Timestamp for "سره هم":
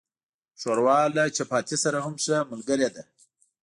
1.83-2.15